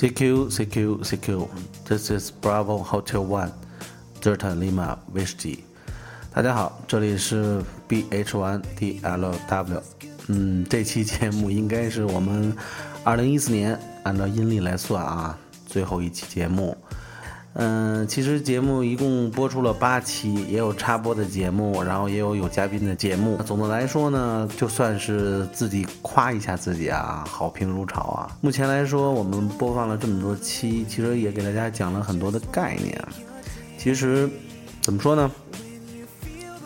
[0.00, 1.48] CQ CQ CQ.
[1.84, 3.52] This is Bravo Hotel One,
[4.22, 5.58] Delta Lima Whiskey.
[6.32, 9.82] 大家好，这里是 B H One D L W。
[10.28, 12.56] 嗯，这期节目应该是我们
[13.04, 16.74] 2014年按照阴历来算啊，最后一期节目。
[17.54, 23.36] 嗯，其实节目一共播出了八期，也有插播的节目，然后也有有嘉宾的节目。
[23.44, 28.30] 总的来说呢，就算是自己夸一下自己啊，好评如潮啊。
[28.40, 32.96] 目前来说，我们播放了这么多期，其实也给大家讲了很多的概念。
[33.76, 34.30] 其实
[34.80, 35.30] 怎么说呢？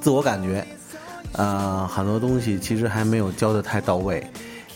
[0.00, 0.66] 自我感觉，
[1.32, 4.26] 呃，很多东西其实还没有教的太到位，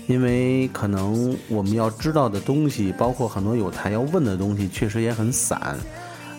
[0.06, 5.76] 因为可能我们要知道的东西，包括很多有台要问的东西，确实也很散。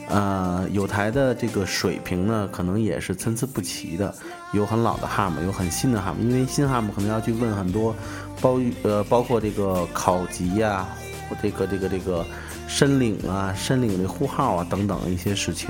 [0.08, 4.14] 呃，有台的这个水平呢，可能也是参差不齐的，
[4.54, 7.96] 有很老的 ham，有很新的 ham，因为新 ham 可能要去问很多
[8.40, 10.88] 包呃包括这个考级呀，
[11.42, 12.24] 这个这个这个
[12.68, 15.70] 申领啊、申领的呼号啊等等一些事情。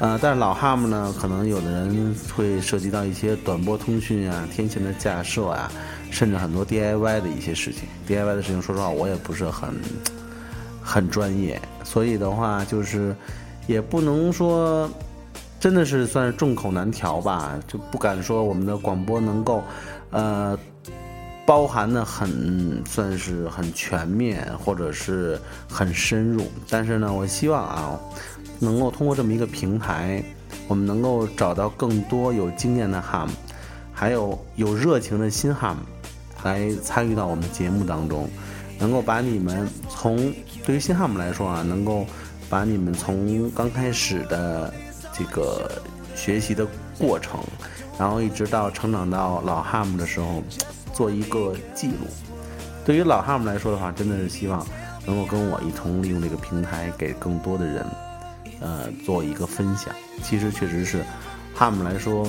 [0.00, 5.68] 呃，但是老 ham 呢，可能有的人会涉及到一些短波通讯啊、天线的架设啊，
[6.08, 7.88] 甚至很多 DIY 的一些事情。
[8.06, 9.70] DIY 的事情，说实话，我也不是很
[10.80, 13.12] 很专业，所以的话，就是
[13.66, 14.88] 也不能说
[15.58, 19.64] 真的是算是众口难调吧，就不敢说我们的广播能够
[20.10, 20.56] 呃
[21.44, 25.36] 包含的很算是很全面或者是
[25.68, 26.46] 很深入。
[26.70, 27.98] 但是呢，我希望啊。
[28.58, 30.22] 能够通过这么一个平台，
[30.66, 33.28] 我们能够找到更多有经验的 ham，
[33.92, 35.76] 还有有热情的新 ham，
[36.42, 38.28] 来参与到我们节目当中，
[38.78, 40.32] 能够把你们从
[40.64, 42.04] 对于新 ham 来说啊，能够
[42.48, 44.72] 把你们从刚开始的
[45.12, 45.70] 这个
[46.14, 46.66] 学习的
[46.98, 47.40] 过程，
[47.98, 50.42] 然后一直到成长到老 ham 的时候，
[50.92, 52.06] 做一个记录。
[52.84, 54.66] 对于老 ham 来说的话，真的是希望
[55.06, 57.86] 能够跟我一同利用这个平台，给更多的人。
[58.60, 61.04] 呃，做一个分享，其实确实是，
[61.54, 62.28] 哈姆来说，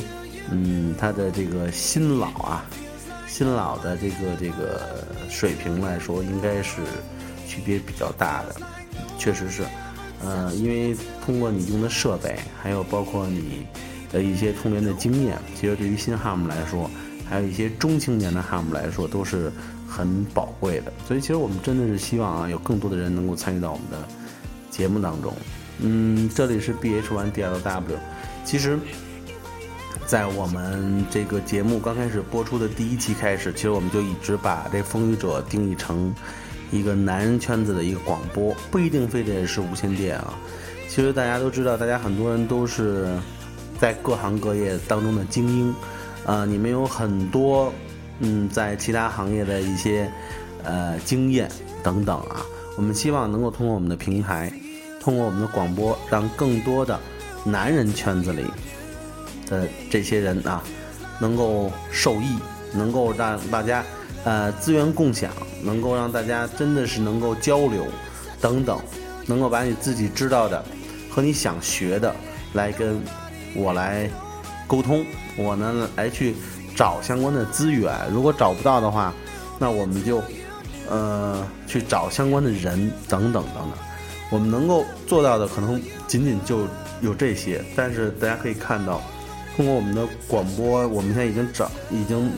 [0.51, 2.65] 嗯，他的这个新老啊，
[3.27, 6.81] 新老的这个这个水平来说，应该是
[7.47, 8.55] 区别比较大的，
[9.17, 9.63] 确实是，
[10.23, 10.95] 呃，因为
[11.25, 13.65] 通过你用的设备，还有包括你
[14.11, 16.89] 的一些通联的经验，其实对于新哈姆来说，
[17.27, 19.51] 还有一些中青年的哈姆来说，都是
[19.87, 20.93] 很宝贵的。
[21.07, 24.07] 所以，其实我们真的是希望啊，有更多的人能够参与到我们的
[24.69, 25.33] 节目当中。
[25.81, 27.97] 嗯，这里是 B H One D L W。
[28.43, 28.77] 其实，
[30.05, 36.13] 在我们这个节目刚开始播出的第一期开始，其实我们就一直把这风雨者定义成
[36.71, 40.33] 一个男人圈子的一个广播，不一定非得是无线电啊。
[40.89, 43.07] 其实大家都知道，大家很多人都是
[43.79, 45.75] 在各行各业当中的精英，
[46.25, 47.71] 呃，你们有很多
[48.19, 50.11] 嗯，在其他行业的一些
[50.63, 51.49] 呃经验
[51.83, 52.45] 等等啊。
[52.75, 54.51] 我们希望能够通过我们的平台。
[54.99, 56.99] 通过我们的广播，让更多的
[57.43, 58.45] 男人圈子里
[59.47, 60.61] 的这些人啊，
[61.19, 62.37] 能够受益，
[62.73, 63.83] 能够让大家
[64.23, 65.31] 呃资源共享，
[65.63, 67.87] 能够让大家真的是能够交流
[68.41, 68.79] 等等，
[69.25, 70.63] 能够把你自己知道的
[71.09, 72.13] 和你想学的
[72.53, 73.01] 来跟
[73.55, 74.09] 我来
[74.67, 75.05] 沟通，
[75.37, 76.35] 我呢来去
[76.75, 77.93] 找相关的资源。
[78.11, 79.13] 如果找不到的话，
[79.57, 80.21] 那我们就
[80.89, 83.88] 呃去找相关的人等等等等。
[84.29, 86.67] 我们能够做到的可能仅仅就
[87.01, 89.01] 有这些，但是大家可以看到，
[89.55, 92.31] 通过我们的广播，我们现在已经找已经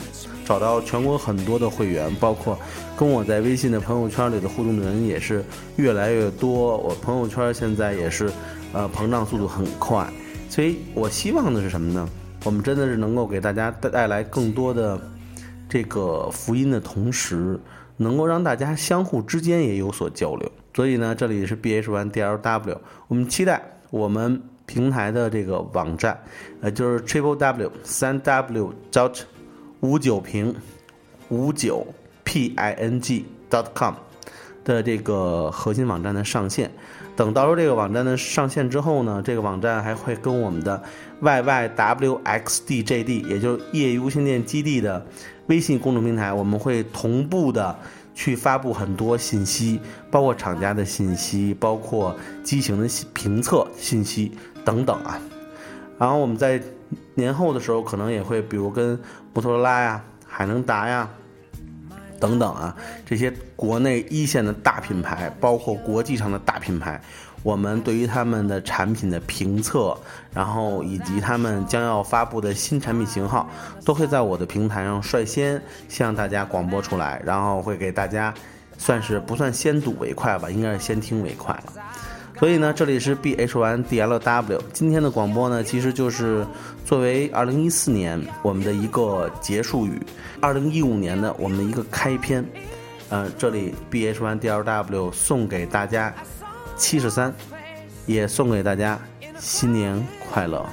[0.44, 2.58] 找到全国很多的会员，包括
[2.96, 5.44] 跟我在微信的朋友圈里的互动的人也是
[5.76, 6.76] 越来越多。
[6.78, 8.30] 我朋友圈现在也是
[8.72, 10.08] 呃膨胀速度很快，
[10.48, 12.08] 所以我希望的是什么呢？
[12.44, 15.00] 我们真的是能够给大家带来更多的
[15.68, 17.60] 这个福音的同时，
[17.96, 20.50] 能够让大家相互之间也有所交流。
[20.74, 23.60] 所以呢，这里是 B H One D L W，我们期待
[23.90, 26.18] 我们平台的这个网站，
[26.62, 29.20] 呃，就是 Triple W 三 W dot
[29.80, 30.54] 五九平
[31.28, 31.86] 五九
[32.24, 33.94] P I N G dot com
[34.64, 36.70] 的这个核心网站的上线。
[37.14, 40.82] 等到时候这个网站的上线之后呢，这个网站还会跟我们的
[41.20, 45.04] Y Y W X D J D，也就是业余无线电基地的
[45.48, 47.78] 微信公众平台，我们会同步的。
[48.14, 49.80] 去发布很多信息，
[50.10, 54.32] 包括厂家的信息，包括机型的评测信息
[54.64, 55.20] 等等啊。
[55.98, 56.60] 然后我们在
[57.14, 58.98] 年后的时候，可能也会比如跟
[59.32, 61.08] 摩托罗拉呀、海能达呀
[62.22, 62.72] 等等啊
[63.04, 67.00] 这些国内一线的大品牌，包括国际上的大品牌。
[67.42, 69.98] 我们对于他们的产品的评测，
[70.32, 73.50] 然后以及他们将要发布的新产品型号，
[73.84, 78.32] 都会在我的平台上率先向大家广播出来，然后会给大家
[78.78, 81.81] 算是不算先睹为快吧，应该是先听为快了。
[82.42, 84.60] 所以呢，这里是 B H One D L W。
[84.72, 86.44] 今天的广播呢，其实就是
[86.84, 90.02] 作为二零一四年我们的一个结束语，
[90.40, 92.44] 二零一五年的我们的一个开篇。
[93.10, 96.12] 嗯，这里 B H One D L W 送给大家
[96.76, 97.32] 七十三，
[98.06, 98.98] 也送给大家
[99.38, 100.66] 新年快乐。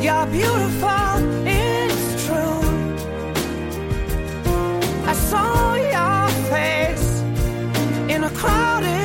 [0.00, 2.60] You're beautiful, it's true.
[5.04, 7.20] I saw your face
[8.08, 8.97] in a crowded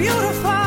[0.00, 0.59] beautiful.